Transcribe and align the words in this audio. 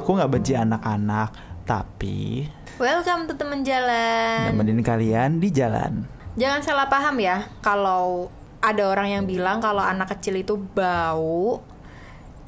aku 0.00 0.16
nggak 0.16 0.32
benci 0.32 0.56
anak-anak, 0.56 1.28
tapi 1.68 2.48
Welcome 2.80 3.28
to 3.28 3.36
temen 3.36 3.60
jalan. 3.60 4.56
nemenin 4.56 4.80
kalian 4.80 5.36
di 5.36 5.52
jalan. 5.52 6.08
Jangan 6.40 6.64
salah 6.64 6.88
paham 6.88 7.20
ya 7.20 7.44
kalau 7.60 8.32
ada 8.64 8.88
orang 8.88 9.12
yang 9.12 9.24
bilang 9.28 9.60
kalau 9.60 9.84
anak 9.84 10.16
kecil 10.16 10.40
itu 10.40 10.56
bau. 10.56 11.60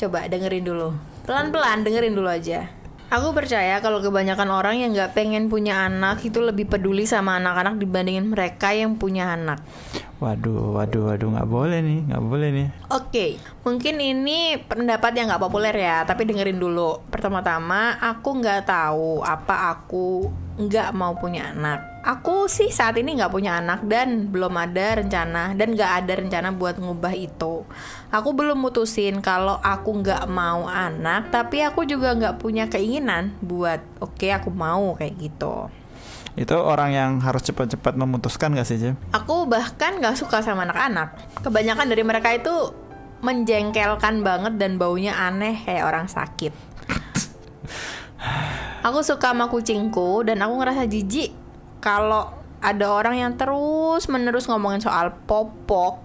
Coba 0.01 0.25
dengerin 0.33 0.65
dulu. 0.65 0.97
Pelan-pelan 1.29 1.85
dengerin 1.85 2.17
dulu 2.17 2.33
aja. 2.33 2.73
Aku 3.13 3.37
percaya 3.37 3.77
kalau 3.85 4.01
kebanyakan 4.01 4.49
orang 4.49 4.81
yang 4.81 4.97
nggak 4.97 5.13
pengen 5.13 5.53
punya 5.53 5.85
anak 5.85 6.25
itu 6.25 6.41
lebih 6.41 6.65
peduli 6.65 7.05
sama 7.05 7.37
anak-anak 7.37 7.77
dibandingin 7.77 8.33
mereka 8.33 8.73
yang 8.73 8.97
punya 8.97 9.37
anak. 9.37 9.61
Waduh, 10.23 10.79
waduh, 10.79 11.11
waduh, 11.11 11.35
nggak 11.35 11.51
boleh 11.51 11.83
nih, 11.83 12.01
nggak 12.07 12.23
boleh 12.23 12.49
nih. 12.55 12.69
Oke, 12.95 13.43
mungkin 13.67 13.99
ini 13.99 14.55
pendapat 14.55 15.19
yang 15.19 15.27
nggak 15.27 15.43
populer 15.43 15.75
ya, 15.75 16.07
tapi 16.07 16.23
dengerin 16.23 16.63
dulu. 16.63 17.03
Pertama-tama, 17.11 17.99
aku 17.99 18.39
nggak 18.39 18.71
tahu 18.71 19.19
apa 19.27 19.75
aku 19.75 20.31
nggak 20.63 20.95
mau 20.95 21.19
punya 21.19 21.51
anak. 21.51 22.07
Aku 22.07 22.47
sih 22.47 22.71
saat 22.71 22.95
ini 23.03 23.19
nggak 23.19 23.35
punya 23.35 23.59
anak 23.59 23.83
dan 23.83 24.31
belum 24.31 24.55
ada 24.63 25.03
rencana 25.03 25.59
dan 25.59 25.75
nggak 25.75 25.93
ada 26.07 26.13
rencana 26.15 26.49
buat 26.55 26.79
ngubah 26.79 27.19
itu. 27.19 27.67
Aku 28.15 28.31
belum 28.31 28.63
mutusin 28.63 29.19
kalau 29.27 29.59
aku 29.59 30.07
nggak 30.07 30.31
mau 30.31 30.71
anak, 30.71 31.35
tapi 31.35 31.67
aku 31.67 31.83
juga 31.83 32.15
nggak 32.15 32.39
punya 32.39 32.71
keinginan 32.71 33.35
buat 33.43 33.83
oke 33.99 34.31
aku 34.31 34.55
mau 34.55 34.95
kayak 34.95 35.19
gitu. 35.19 35.82
Itu 36.33 36.57
orang 36.57 36.97
yang 36.97 37.21
harus 37.21 37.45
cepat-cepat 37.45 37.93
memutuskan 37.97 38.57
gak 38.57 38.65
sih, 38.65 38.81
Jim? 38.81 38.97
Aku 39.13 39.45
bahkan 39.45 40.01
gak 40.01 40.17
suka 40.17 40.41
sama 40.41 40.65
anak-anak. 40.65 41.13
Kebanyakan 41.45 41.93
dari 41.93 42.05
mereka 42.05 42.33
itu 42.33 42.73
menjengkelkan 43.23 44.27
banget 44.27 44.59
dan 44.59 44.81
baunya 44.81 45.15
aneh 45.15 45.63
kayak 45.63 45.87
orang 45.87 46.11
sakit. 46.11 46.53
Aku 48.87 48.99
suka 49.07 49.31
sama 49.31 49.47
kucingku 49.47 50.27
dan 50.27 50.43
aku 50.43 50.59
ngerasa 50.59 50.91
jijik 50.91 51.31
kalau 51.79 52.35
ada 52.59 52.91
orang 52.91 53.15
yang 53.19 53.33
terus 53.39 54.11
menerus 54.11 54.51
ngomongin 54.51 54.83
soal 54.83 55.15
popok. 55.27 56.03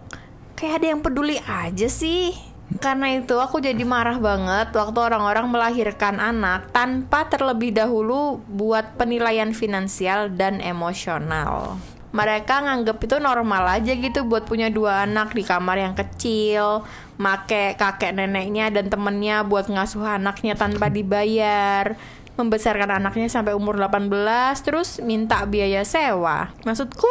Kayak 0.53 0.73
ada 0.81 0.87
yang 0.93 1.01
peduli 1.01 1.41
aja 1.41 1.89
sih. 1.89 2.37
Karena 2.77 3.17
itu 3.17 3.33
aku 3.41 3.57
jadi 3.57 3.81
marah 3.81 4.21
banget 4.21 4.69
waktu 4.73 4.99
orang-orang 5.01 5.49
melahirkan 5.49 6.21
anak 6.21 6.69
tanpa 6.69 7.25
terlebih 7.25 7.73
dahulu 7.73 8.37
buat 8.45 8.93
penilaian 8.95 9.49
finansial 9.51 10.29
dan 10.33 10.61
emosional. 10.61 11.81
Mereka 12.13 12.63
nganggep 12.63 12.97
itu 13.03 13.17
normal 13.19 13.81
aja 13.81 13.93
gitu 13.93 14.23
buat 14.25 14.47
punya 14.47 14.71
dua 14.71 15.03
anak 15.05 15.35
di 15.35 15.43
kamar 15.43 15.77
yang 15.77 15.93
kecil, 15.93 16.87
make 17.19 17.75
kakek 17.75 18.15
neneknya 18.15 18.71
dan 18.71 18.87
temennya 18.87 19.43
buat 19.43 19.67
ngasuh 19.67 20.17
anaknya 20.17 20.55
tanpa 20.55 20.87
dibayar, 20.87 21.99
membesarkan 22.37 23.01
anaknya 23.01 23.27
sampai 23.27 23.57
umur 23.57 23.75
18 23.75 24.13
terus 24.61 25.01
minta 25.01 25.43
biaya 25.49 25.81
sewa. 25.83 26.53
Maksudku 26.63 27.09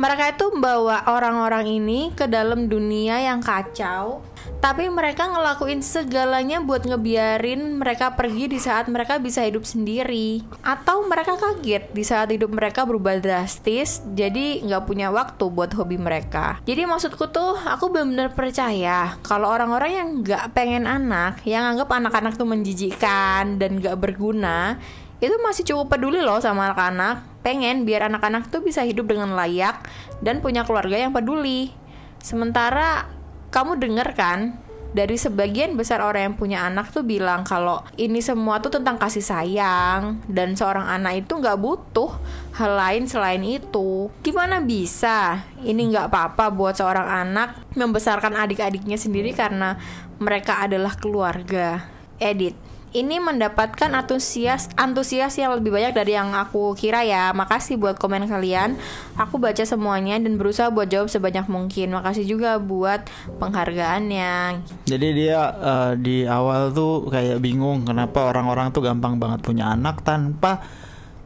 mereka 0.00 0.32
itu 0.32 0.48
membawa 0.56 1.04
orang-orang 1.12 1.76
ini 1.76 2.08
ke 2.16 2.24
dalam 2.24 2.72
dunia 2.72 3.20
yang 3.20 3.44
kacau 3.44 4.24
tapi 4.60 4.92
mereka 4.92 5.24
ngelakuin 5.24 5.80
segalanya 5.80 6.60
buat 6.60 6.84
ngebiarin 6.84 7.80
mereka 7.80 8.12
pergi 8.12 8.44
di 8.44 8.60
saat 8.60 8.92
mereka 8.92 9.16
bisa 9.16 9.40
hidup 9.40 9.64
sendiri. 9.64 10.44
Atau 10.60 11.08
mereka 11.08 11.40
kaget 11.40 11.88
di 11.96 12.04
saat 12.04 12.28
hidup 12.28 12.52
mereka 12.52 12.84
berubah 12.84 13.16
drastis 13.24 14.04
jadi 14.12 14.60
nggak 14.60 14.84
punya 14.84 15.08
waktu 15.08 15.44
buat 15.48 15.72
hobi 15.72 15.96
mereka. 15.96 16.60
Jadi 16.68 16.84
maksudku 16.84 17.32
tuh 17.32 17.56
aku 17.56 17.88
benar-benar 17.88 18.36
percaya 18.36 19.16
kalau 19.24 19.48
orang-orang 19.48 19.92
yang 19.96 20.08
nggak 20.20 20.52
pengen 20.52 20.84
anak 20.84 21.40
yang 21.48 21.64
anggap 21.64 21.88
anak-anak 21.88 22.36
tuh 22.36 22.44
menjijikan 22.44 23.56
dan 23.56 23.80
nggak 23.80 23.96
berguna 23.96 24.76
itu 25.20 25.36
masih 25.44 25.68
cukup 25.68 25.96
peduli 25.96 26.24
loh 26.24 26.40
sama 26.40 26.72
anak-anak 26.72 27.28
pengen 27.44 27.88
biar 27.88 28.08
anak-anak 28.08 28.48
tuh 28.52 28.60
bisa 28.64 28.84
hidup 28.84 29.08
dengan 29.08 29.32
layak 29.36 29.84
dan 30.20 30.44
punya 30.44 30.64
keluarga 30.64 30.96
yang 30.96 31.12
peduli 31.12 31.72
sementara 32.20 33.08
kamu 33.52 33.80
denger 33.80 34.08
kan 34.16 34.60
dari 34.90 35.14
sebagian 35.14 35.78
besar 35.78 36.02
orang 36.02 36.30
yang 36.30 36.36
punya 36.36 36.58
anak 36.66 36.90
tuh 36.90 37.06
bilang 37.06 37.46
kalau 37.46 37.86
ini 37.94 38.18
semua 38.18 38.58
tuh 38.58 38.74
tentang 38.74 38.98
kasih 38.98 39.22
sayang 39.22 40.18
dan 40.26 40.58
seorang 40.58 40.82
anak 40.82 41.26
itu 41.26 41.38
nggak 41.38 41.58
butuh 41.62 42.10
hal 42.58 42.72
lain 42.74 43.06
selain 43.06 43.42
itu. 43.46 44.10
Gimana 44.26 44.58
bisa 44.58 45.46
ini 45.62 45.94
nggak 45.94 46.10
apa-apa 46.10 46.50
buat 46.50 46.74
seorang 46.74 47.06
anak 47.06 47.54
membesarkan 47.78 48.34
adik-adiknya 48.34 48.98
sendiri 48.98 49.30
karena 49.30 49.78
mereka 50.18 50.58
adalah 50.58 50.98
keluarga. 50.98 51.86
Edit 52.18 52.79
ini 52.90 53.22
mendapatkan 53.22 53.94
antusias 53.94 54.66
antusias 54.74 55.38
yang 55.38 55.54
lebih 55.54 55.70
banyak 55.70 55.94
dari 55.94 56.18
yang 56.18 56.34
aku 56.34 56.74
kira 56.74 57.06
ya. 57.06 57.30
Makasih 57.30 57.78
buat 57.78 57.94
komen 57.94 58.26
kalian. 58.26 58.74
Aku 59.14 59.38
baca 59.38 59.62
semuanya 59.62 60.18
dan 60.18 60.34
berusaha 60.34 60.74
buat 60.74 60.90
jawab 60.90 61.06
sebanyak 61.06 61.46
mungkin. 61.46 61.94
Makasih 61.94 62.26
juga 62.26 62.58
buat 62.58 63.06
penghargaannya. 63.38 64.66
Jadi 64.90 65.08
dia 65.14 65.40
eh, 65.54 65.92
di 66.02 66.26
awal 66.26 66.74
tuh 66.74 67.06
kayak 67.06 67.38
bingung 67.38 67.86
kenapa 67.86 68.26
orang-orang 68.26 68.74
tuh 68.74 68.82
gampang 68.82 69.22
banget 69.22 69.40
punya 69.46 69.70
anak 69.70 70.02
tanpa 70.02 70.66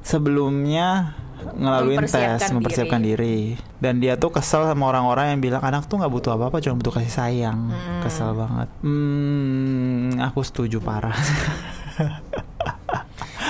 sebelumnya 0.04 1.16
ngelaluin 1.50 1.98
Mempersiapkan 2.00 2.38
tes, 2.40 2.50
mempersiapkan 2.50 3.00
diri. 3.00 3.38
Dan 3.76 3.98
dia 3.98 4.14
tuh 4.14 4.28
kesel 4.28 4.64
sama 4.64 4.86
orang-orang 4.86 5.32
yang 5.32 5.40
bilang 5.40 5.60
anak 5.60 5.84
tuh 5.84 5.96
nggak 5.96 6.10
butuh 6.10 6.32
apa-apa, 6.32 6.58
cuma 6.58 6.76
butuh 6.76 6.92
kasih 6.92 7.10
sayang. 7.10 7.68
Kesel 8.00 8.32
banget. 8.32 8.68
Hmm, 8.80 10.16
aku 10.18 10.40
setuju 10.40 10.78
parah. 10.78 11.14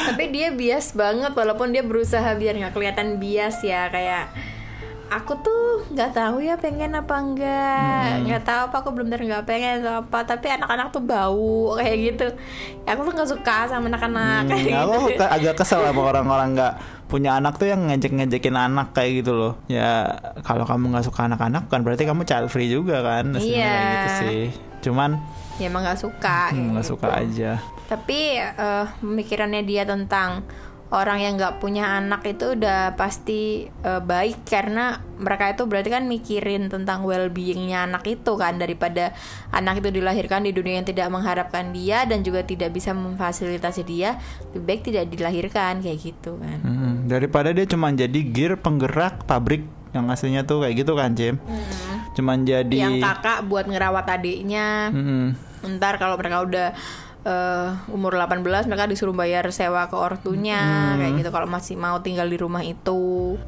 Tapi 0.04 0.24
dia 0.28 0.52
bias 0.52 0.92
banget 0.92 1.32
walaupun 1.32 1.70
dia 1.70 1.80
berusaha 1.80 2.34
biar 2.34 2.54
nggak 2.54 2.72
kelihatan 2.72 3.16
bias 3.16 3.62
ya 3.62 3.88
kayak 3.88 4.28
aku 5.06 5.36
tuh 5.38 5.62
nggak 5.86 6.12
tahu 6.12 6.40
ya 6.40 6.56
pengen 6.56 6.92
apa 6.92 7.14
enggak 7.14 8.10
nggak 8.24 8.42
tahu 8.42 8.60
apa 8.66 8.76
aku 8.80 8.88
belum 8.90 9.06
benar 9.06 9.20
nggak 9.22 9.46
pengen 9.46 9.74
atau 9.80 10.02
apa 10.02 10.18
tapi 10.26 10.48
anak-anak 10.50 10.90
tuh 10.90 11.00
bau 11.00 11.76
kayak 11.76 11.96
gitu 12.04 12.26
ya, 12.82 12.90
aku 12.90 13.00
tuh 13.02 13.12
nggak 13.12 13.30
suka 13.30 13.58
sama 13.64 13.86
anak-anak 13.86 14.40
kayak 14.44 14.60
Hmm, 14.60 14.66
gitu 14.66 14.80
aku 14.80 14.96
ke- 15.14 15.30
agak 15.30 15.54
kesel 15.56 15.80
sama 15.80 16.00
orang-orang 16.04 16.48
nggak 16.52 16.72
punya 17.14 17.38
anak 17.38 17.62
tuh 17.62 17.70
yang 17.70 17.86
ngejek-ngejekin 17.86 18.58
anak 18.58 18.90
kayak 18.90 19.22
gitu 19.22 19.38
loh. 19.38 19.54
Ya 19.70 20.18
kalau 20.42 20.66
kamu 20.66 20.90
nggak 20.90 21.06
suka 21.06 21.30
anak-anak 21.30 21.70
kan 21.70 21.86
berarti 21.86 22.02
kamu 22.10 22.26
child 22.26 22.50
free 22.50 22.66
juga 22.66 23.06
kan? 23.06 23.38
Iya. 23.38 23.78
gitu 23.78 24.10
sih. 24.26 24.42
Cuman 24.82 25.22
ya 25.62 25.70
emang 25.70 25.86
nggak 25.86 26.00
suka 26.02 26.50
hmm, 26.50 26.74
nggak 26.74 26.82
gitu. 26.82 26.98
suka 26.98 27.08
aja. 27.14 27.52
tapi 27.84 28.40
eh, 28.40 28.86
pemikirannya 28.98 29.62
dia 29.62 29.84
tentang 29.84 30.42
orang 30.92 31.18
yang 31.22 31.40
nggak 31.40 31.64
punya 31.64 31.96
anak 31.96 32.26
itu 32.28 32.58
udah 32.58 32.98
pasti 32.98 33.66
eh, 33.68 34.02
baik. 34.02 34.44
Karena 34.44 35.00
mereka 35.16 35.54
itu 35.54 35.64
berarti 35.64 35.88
kan 35.88 36.04
mikirin 36.04 36.68
tentang 36.68 37.06
well 37.08 37.30
beingnya 37.32 37.88
anak 37.88 38.04
itu 38.04 38.36
kan. 38.36 38.60
Daripada 38.60 39.16
anak 39.54 39.80
itu 39.80 39.88
dilahirkan 40.00 40.44
di 40.44 40.52
dunia 40.52 40.82
yang 40.82 40.88
tidak 40.88 41.08
mengharapkan 41.08 41.72
dia 41.72 42.04
dan 42.04 42.20
juga 42.20 42.44
tidak 42.44 42.74
bisa 42.74 42.92
memfasilitasi 42.92 43.82
dia 43.86 44.20
lebih 44.52 44.64
baik 44.64 44.80
tidak 44.92 45.04
dilahirkan 45.08 45.80
kayak 45.80 45.98
gitu 46.00 46.36
kan. 46.36 46.58
Hmm, 46.60 46.94
daripada 47.08 47.50
dia 47.54 47.64
cuma 47.64 47.88
jadi 47.90 48.20
gear 48.30 48.60
penggerak 48.60 49.24
pabrik 49.24 49.64
yang 49.94 50.10
aslinya 50.10 50.42
tuh 50.42 50.66
kayak 50.66 50.74
gitu 50.82 50.92
kan, 50.98 51.14
Jim. 51.14 51.38
Cuman 52.18 52.42
jadi 52.42 52.74
yang 52.74 52.98
kakak 52.98 53.46
buat 53.46 53.70
ngerawat 53.70 54.06
adiknya. 54.10 54.90
Mm-mm. 54.90 55.54
ntar 55.64 55.96
kalau 55.96 56.20
mereka 56.20 56.44
udah 56.44 56.68
eh, 57.24 57.68
umur 57.90 58.14
18 58.14 58.68
mereka 58.68 58.84
disuruh 58.86 59.16
bayar 59.16 59.48
sewa 59.50 59.88
ke 59.88 59.96
ortunya 59.96 60.94
kayak 61.00 61.24
gitu 61.24 61.30
kalau 61.32 61.48
masih 61.48 61.74
mau 61.80 61.98
tinggal 62.04 62.28
di 62.28 62.38
rumah 62.38 62.62
itu. 62.62 63.34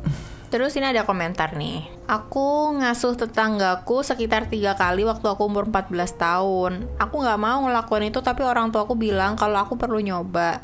Terus 0.46 0.78
ini 0.78 0.86
ada 0.88 1.02
komentar 1.02 1.58
nih. 1.58 1.84
Aku 2.06 2.70
ngasuh 2.78 3.18
tetanggaku 3.18 4.06
sekitar 4.06 4.46
tiga 4.46 4.78
kali 4.78 5.02
waktu 5.02 5.26
aku 5.26 5.42
umur 5.50 5.66
14 5.66 5.90
tahun. 6.16 6.72
Aku 7.02 7.18
nggak 7.18 7.40
mau 7.40 7.66
ngelakuin 7.66 8.14
itu 8.14 8.22
tapi 8.22 8.46
orang 8.46 8.70
tua 8.70 8.86
aku 8.86 8.94
bilang 8.94 9.34
kalau 9.34 9.58
aku 9.58 9.74
perlu 9.74 9.98
nyoba. 9.98 10.62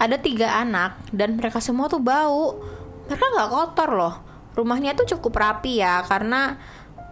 Ada 0.00 0.16
tiga 0.18 0.58
anak 0.58 0.96
dan 1.12 1.36
mereka 1.36 1.60
semua 1.60 1.92
tuh 1.92 2.00
bau. 2.00 2.56
Mereka 3.06 3.24
nggak 3.36 3.50
kotor 3.52 3.90
loh. 3.92 4.14
Rumahnya 4.56 4.96
tuh 4.96 5.06
cukup 5.06 5.36
rapi 5.38 5.84
ya 5.84 6.00
karena 6.08 6.56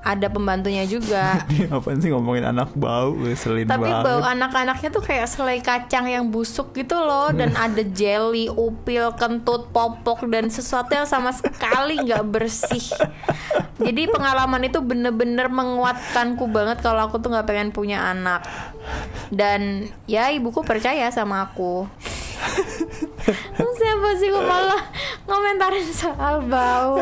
ada 0.06 0.30
pembantunya 0.30 0.86
juga 0.86 1.42
apaan 1.74 1.98
sih 1.98 2.14
ngomongin 2.14 2.46
anak 2.46 2.70
bau, 2.78 3.18
selin 3.34 3.66
tapi 3.66 3.90
banget. 3.90 4.06
bau 4.06 4.22
anak-anaknya 4.22 4.88
tuh 4.94 5.02
kayak 5.02 5.26
selai 5.26 5.58
kacang 5.58 6.06
yang 6.06 6.30
busuk 6.30 6.70
gitu 6.78 6.94
loh 6.94 7.34
dan 7.34 7.58
ada 7.58 7.82
jelly, 7.82 8.46
upil, 8.46 9.10
kentut, 9.18 9.66
popok 9.74 10.30
dan 10.30 10.46
sesuatu 10.46 10.94
yang 10.94 11.10
sama 11.10 11.34
sekali 11.34 11.98
nggak 12.06 12.22
bersih. 12.22 12.86
Jadi 13.82 14.06
pengalaman 14.06 14.62
itu 14.70 14.78
bener-bener 14.78 15.50
menguatkanku 15.50 16.46
banget 16.54 16.86
kalau 16.86 17.10
aku 17.10 17.18
tuh 17.18 17.34
nggak 17.34 17.46
pengen 17.50 17.74
punya 17.74 18.06
anak. 18.14 18.46
Dan 19.34 19.90
ya 20.06 20.30
ibuku 20.30 20.62
percaya 20.62 21.10
sama 21.10 21.50
aku. 21.50 21.90
Siapa 23.76 24.08
sih 24.22 24.28
kok 24.30 24.44
malah 24.44 24.82
ngomentarin 25.26 25.88
soal 25.90 26.42
bau? 26.46 26.98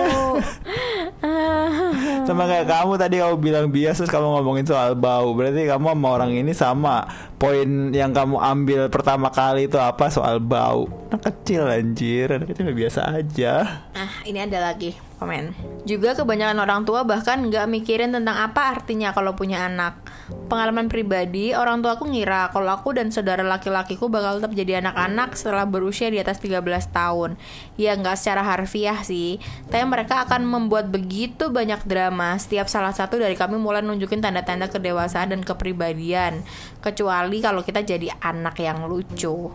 Sama 2.24 2.48
kayak 2.48 2.66
kamu 2.66 2.92
tadi 2.96 3.16
kamu 3.20 3.36
bilang 3.36 3.66
bias 3.68 4.00
terus 4.00 4.12
kamu 4.12 4.40
ngomongin 4.40 4.64
soal 4.64 4.96
bau. 4.96 5.36
Berarti 5.36 5.68
kamu 5.68 5.92
sama 5.92 6.08
orang 6.08 6.32
ini 6.32 6.52
sama. 6.56 7.04
Poin 7.44 7.92
yang 7.92 8.16
kamu 8.16 8.40
ambil 8.40 8.88
pertama 8.88 9.28
kali 9.28 9.68
itu 9.68 9.76
apa 9.76 10.08
soal 10.08 10.40
bau? 10.40 10.88
Anak 11.12 11.28
kecil 11.28 11.68
anjir, 11.68 12.32
anak 12.32 12.56
kecil 12.56 12.72
biasa 12.72 13.20
aja. 13.20 13.84
Nah, 13.92 14.12
ini 14.24 14.40
ada 14.40 14.72
lagi 14.72 14.96
komen. 15.24 15.56
Juga 15.84 16.12
kebanyakan 16.12 16.58
orang 16.60 16.80
tua 16.84 17.04
bahkan 17.04 17.40
nggak 17.48 17.68
mikirin 17.68 18.12
tentang 18.12 18.36
apa 18.36 18.76
artinya 18.76 19.12
kalau 19.16 19.32
punya 19.32 19.64
anak. 19.68 20.00
Pengalaman 20.48 20.88
pribadi, 20.88 21.52
orang 21.52 21.84
tua 21.84 21.96
aku 21.96 22.08
ngira 22.08 22.48
kalau 22.52 22.72
aku 22.72 22.96
dan 22.96 23.12
saudara 23.12 23.44
laki-lakiku 23.44 24.08
bakal 24.08 24.40
tetap 24.40 24.52
jadi 24.56 24.80
anak-anak 24.80 25.36
setelah 25.36 25.68
berusia 25.68 26.08
di 26.08 26.20
atas 26.20 26.40
13 26.40 26.64
tahun. 26.92 27.36
Ya 27.80 27.96
nggak 27.96 28.16
secara 28.16 28.40
harfiah 28.44 29.00
sih, 29.04 29.40
tapi 29.68 29.84
mereka 29.84 30.24
akan 30.24 30.44
membuat 30.48 30.88
begitu 30.88 31.52
banyak 31.52 31.84
drama 31.84 32.36
setiap 32.40 32.68
salah 32.68 32.92
satu 32.92 33.20
dari 33.20 33.36
kami 33.36 33.60
mulai 33.60 33.84
nunjukin 33.84 34.24
tanda-tanda 34.24 34.68
kedewasaan 34.72 35.32
dan 35.36 35.40
kepribadian. 35.44 36.44
Kecuali 36.80 37.33
kalau 37.40 37.62
kita 37.64 37.86
jadi 37.86 38.10
anak 38.20 38.60
yang 38.60 38.84
lucu. 38.84 39.50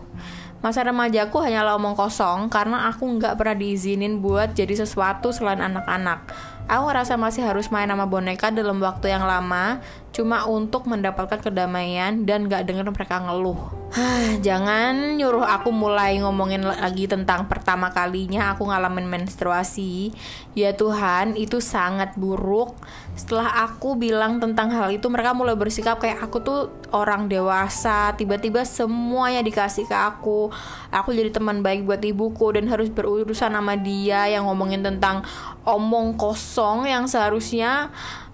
Masa 0.60 0.84
remajaku 0.84 1.40
hanyalah 1.40 1.80
omong 1.80 1.96
kosong 1.96 2.52
karena 2.52 2.92
aku 2.92 3.08
nggak 3.16 3.40
pernah 3.40 3.56
diizinin 3.56 4.20
buat 4.20 4.52
jadi 4.52 4.84
sesuatu 4.84 5.32
selain 5.32 5.64
anak-anak. 5.64 6.28
Aku 6.68 6.86
ngerasa 6.86 7.16
masih 7.16 7.48
harus 7.48 7.72
main 7.72 7.88
sama 7.88 8.04
boneka 8.04 8.52
dalam 8.52 8.76
waktu 8.78 9.10
yang 9.10 9.24
lama, 9.24 9.80
cuma 10.12 10.44
untuk 10.44 10.84
mendapatkan 10.84 11.40
kedamaian 11.40 12.28
dan 12.28 12.46
gak 12.46 12.68
denger 12.68 12.86
mereka 12.92 13.24
ngeluh. 13.24 13.79
Jangan 14.46 15.18
nyuruh 15.18 15.42
aku 15.42 15.74
mulai 15.74 16.22
ngomongin 16.22 16.62
lagi 16.62 17.10
tentang 17.10 17.50
pertama 17.50 17.90
kalinya 17.90 18.54
aku 18.54 18.70
ngalamin 18.70 19.10
menstruasi. 19.10 20.14
Ya 20.54 20.78
Tuhan, 20.78 21.34
itu 21.34 21.58
sangat 21.58 22.14
buruk. 22.14 22.78
Setelah 23.18 23.66
aku 23.66 23.98
bilang 23.98 24.38
tentang 24.38 24.70
hal 24.70 24.94
itu, 24.94 25.10
mereka 25.10 25.34
mulai 25.34 25.58
bersikap 25.58 25.98
kayak 25.98 26.22
aku 26.22 26.38
tuh 26.38 26.60
orang 26.94 27.26
dewasa. 27.26 28.14
Tiba-tiba 28.14 28.62
semuanya 28.62 29.42
dikasih 29.42 29.90
ke 29.90 29.96
aku. 29.98 30.54
Aku 30.94 31.10
jadi 31.10 31.34
teman 31.34 31.66
baik 31.66 31.82
buat 31.82 31.98
ibuku 31.98 32.54
dan 32.54 32.70
harus 32.70 32.94
berurusan 32.94 33.50
sama 33.50 33.74
dia 33.74 34.30
yang 34.30 34.46
ngomongin 34.46 34.86
tentang 34.86 35.26
omong 35.66 36.14
kosong 36.14 36.86
yang 36.86 37.10
seharusnya 37.10 37.90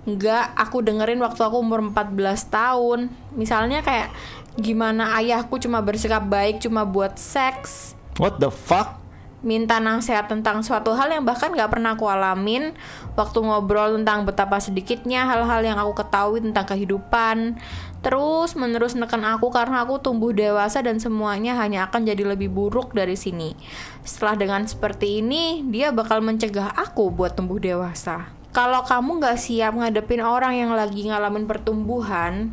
nggak 0.06 0.54
aku 0.54 0.86
dengerin 0.86 1.18
waktu 1.18 1.40
aku 1.42 1.58
umur 1.58 1.82
14 1.82 2.14
tahun. 2.46 3.10
Misalnya 3.34 3.82
kayak 3.82 4.14
gimana 4.56 5.16
ayahku 5.20 5.60
cuma 5.60 5.78
bersikap 5.84 6.24
baik 6.24 6.64
cuma 6.64 6.82
buat 6.82 7.16
seks. 7.20 7.96
What 8.16 8.40
the 8.40 8.48
fuck? 8.48 9.06
minta 9.46 9.78
nasihat 9.78 10.26
tentang 10.26 10.66
suatu 10.66 10.90
hal 10.98 11.06
yang 11.14 11.22
bahkan 11.22 11.54
gak 11.54 11.70
pernah 11.70 11.94
aku 11.94 12.10
alamin. 12.10 12.74
Waktu 13.14 13.38
ngobrol 13.46 13.94
tentang 14.02 14.26
betapa 14.26 14.58
sedikitnya 14.58 15.22
hal-hal 15.22 15.62
yang 15.62 15.78
aku 15.78 16.02
ketahui 16.02 16.42
tentang 16.42 16.66
kehidupan. 16.66 17.54
Terus 18.02 18.58
menerus 18.58 18.98
neken 18.98 19.22
aku 19.22 19.54
karena 19.54 19.86
aku 19.86 20.02
tumbuh 20.02 20.34
dewasa 20.34 20.82
dan 20.82 20.98
semuanya 20.98 21.54
hanya 21.62 21.86
akan 21.86 22.10
jadi 22.10 22.26
lebih 22.26 22.50
buruk 22.50 22.90
dari 22.90 23.14
sini. 23.14 23.54
Setelah 24.02 24.34
dengan 24.34 24.62
seperti 24.66 25.22
ini 25.22 25.62
dia 25.70 25.94
bakal 25.94 26.18
mencegah 26.20 26.74
aku 26.74 27.14
buat 27.14 27.38
tumbuh 27.38 27.62
dewasa. 27.62 28.26
Kalau 28.50 28.82
kamu 28.82 29.22
gak 29.22 29.38
siap 29.38 29.78
ngadepin 29.78 30.26
orang 30.26 30.58
yang 30.58 30.72
lagi 30.74 31.06
ngalamin 31.06 31.46
pertumbuhan 31.46 32.50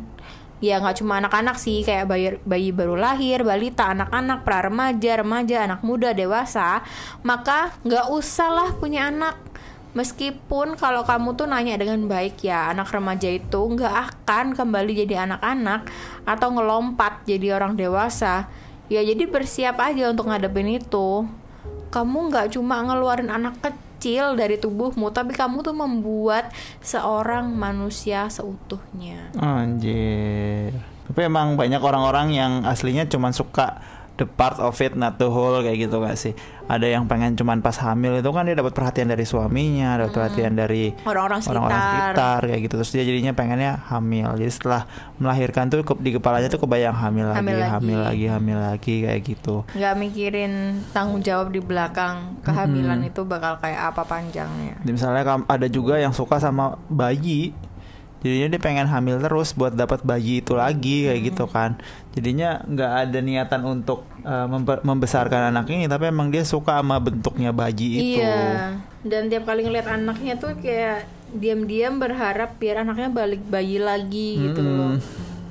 ya 0.62 0.78
nggak 0.78 1.02
cuma 1.02 1.18
anak-anak 1.18 1.56
sih 1.58 1.82
kayak 1.82 2.06
bayi, 2.06 2.28
bayi 2.46 2.70
baru 2.70 2.94
lahir, 2.94 3.42
balita, 3.42 3.90
anak-anak, 3.90 4.46
pra 4.46 4.64
remaja, 4.64 5.12
remaja, 5.20 5.56
anak 5.66 5.80
muda, 5.82 6.14
dewasa, 6.14 6.82
maka 7.26 7.74
nggak 7.82 8.06
usah 8.10 8.50
lah 8.50 8.68
punya 8.78 9.10
anak. 9.10 9.36
Meskipun 9.94 10.74
kalau 10.74 11.06
kamu 11.06 11.38
tuh 11.38 11.46
nanya 11.46 11.78
dengan 11.78 12.02
baik 12.10 12.42
ya, 12.42 12.74
anak 12.74 12.90
remaja 12.90 13.30
itu 13.30 13.60
nggak 13.62 13.94
akan 13.94 14.58
kembali 14.58 15.06
jadi 15.06 15.22
anak-anak 15.22 15.86
atau 16.26 16.48
ngelompat 16.50 17.22
jadi 17.30 17.54
orang 17.54 17.78
dewasa. 17.78 18.50
Ya 18.90 19.06
jadi 19.06 19.30
bersiap 19.30 19.78
aja 19.78 20.10
untuk 20.10 20.26
ngadepin 20.26 20.82
itu. 20.82 21.24
Kamu 21.94 22.18
nggak 22.26 22.58
cuma 22.58 22.82
ngeluarin 22.82 23.30
anak 23.30 23.54
kecil 23.62 23.83
kecil 24.04 24.36
dari 24.36 24.60
tubuhmu 24.60 25.08
tapi 25.16 25.32
kamu 25.32 25.64
tuh 25.64 25.72
membuat 25.72 26.52
seorang 26.84 27.48
manusia 27.56 28.28
seutuhnya 28.28 29.32
Anjir. 29.40 30.76
Tapi 31.08 31.20
emang 31.24 31.56
banyak 31.56 31.80
orang-orang 31.80 32.36
yang 32.36 32.52
aslinya 32.68 33.08
cuma 33.08 33.32
suka 33.32 33.80
the 34.20 34.28
part 34.28 34.60
of 34.60 34.76
it 34.84 34.92
not 34.92 35.16
the 35.16 35.24
whole 35.24 35.56
kayak 35.64 35.88
gitu 35.88 36.04
gak 36.04 36.20
sih? 36.20 36.36
Ada 36.66 36.86
yang 36.88 37.04
pengen 37.04 37.34
cuman 37.34 37.60
pas 37.60 37.76
hamil 37.78 38.16
itu 38.16 38.26
kan 38.26 38.42
dia 38.42 38.54
dapat 38.54 38.72
perhatian 38.72 39.06
dari 39.06 39.22
suaminya, 39.22 39.96
dapat 39.96 40.12
perhatian 40.12 40.52
dari 40.54 40.96
orang-orang 41.02 41.38
sekitar. 41.38 41.52
orang-orang 41.54 41.80
sekitar 41.82 42.40
kayak 42.42 42.60
gitu. 42.62 42.74
Terus 42.78 42.90
dia 42.90 43.04
jadinya 43.04 43.32
pengennya 43.32 43.72
hamil. 43.86 44.28
Jadi 44.34 44.50
setelah 44.50 44.82
melahirkan 45.16 45.68
tuh 45.68 45.80
ke- 45.82 46.00
di 46.00 46.10
kepalanya 46.10 46.48
tuh 46.48 46.58
kebayang 46.58 46.94
hamil 46.94 47.26
lagi, 47.26 47.38
Hamil 47.38 47.56
lagi. 47.58 47.70
hamil 47.70 47.98
lagi, 48.00 48.26
hamil 48.26 48.58
lagi 48.58 48.94
kayak 49.02 49.20
gitu. 49.22 49.56
nggak 49.70 49.94
mikirin 49.94 50.52
tanggung 50.90 51.20
jawab 51.20 51.48
di 51.48 51.58
belakang 51.58 52.40
kehamilan 52.40 53.00
itu 53.02 53.20
bakal 53.22 53.58
kayak 53.58 53.90
apa 53.90 54.02
panjangnya 54.02 54.74
Jadi 54.78 54.90
misalnya 54.90 55.22
ada 55.44 55.66
juga 55.66 55.96
yang 55.96 56.10
suka 56.10 56.38
sama 56.38 56.80
bayi 56.86 57.52
jadinya 58.24 58.48
dia 58.50 58.60
pengen 58.60 58.88
hamil 58.88 59.20
terus 59.20 59.52
buat 59.52 59.70
dapat 59.70 60.00
bayi 60.00 60.40
itu 60.40 60.56
lagi 60.56 61.04
kayak 61.06 61.20
gitu 61.22 61.44
kan. 61.44 61.76
Jadinya 62.16 62.64
nggak 62.64 62.92
ada 63.04 63.18
niatan 63.20 63.60
untuk 63.62 64.08
uh, 64.24 64.48
membe- 64.48 64.80
membesarkan 64.80 65.52
anak 65.52 65.68
ini 65.68 65.84
tapi 65.84 66.08
emang 66.08 66.32
dia 66.32 66.40
suka 66.42 66.80
sama 66.80 66.96
bentuknya 66.96 67.52
bayi 67.52 67.88
itu. 68.00 68.24
Iya. 68.24 68.80
Dan 69.04 69.28
tiap 69.28 69.44
kali 69.44 69.60
ngeliat 69.62 69.84
anaknya 69.84 70.40
tuh 70.40 70.56
kayak 70.56 71.04
diam-diam 71.36 72.00
berharap 72.00 72.56
biar 72.56 72.80
anaknya 72.80 73.12
balik 73.12 73.44
bayi 73.44 73.76
lagi 73.76 74.40
gitu 74.40 74.64
loh. 74.64 74.96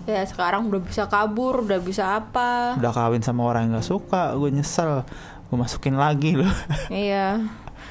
Ya 0.04 0.26
sekarang 0.26 0.68
udah 0.68 0.82
bisa 0.82 1.06
kabur 1.06 1.62
udah 1.62 1.78
bisa 1.78 2.18
apa. 2.18 2.74
Udah 2.76 2.90
kawin 2.90 3.22
sama 3.22 3.46
orang 3.46 3.70
yang 3.70 3.78
nggak 3.78 3.88
suka 3.88 4.34
gue 4.34 4.50
nyesel. 4.50 5.06
Gue 5.48 5.58
masukin 5.62 5.94
lagi 5.94 6.34
loh. 6.34 6.50
Iya. 6.90 7.38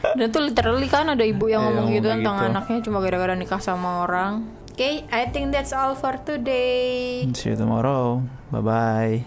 Dan 0.02 0.34
tuh 0.34 0.42
literally 0.42 0.90
kan 0.90 1.06
ada 1.06 1.22
ibu 1.22 1.46
yang 1.46 1.62
Iya, 1.62 1.68
ngomong 1.70 1.86
gitu 1.94 2.06
tentang 2.10 2.34
gitu. 2.34 2.48
anaknya 2.50 2.78
cuma 2.82 2.98
gara-gara 2.98 3.38
nikah 3.38 3.62
sama 3.62 4.02
orang 4.02 4.42
Oke, 4.72 5.04
I 5.12 5.26
think 5.28 5.52
that's 5.52 5.72
all 5.76 5.94
for 5.94 6.16
today. 6.24 7.28
see 7.34 7.50
you 7.50 7.56
tomorrow 7.56 8.22
bye 8.50 8.60
bye 8.64 9.24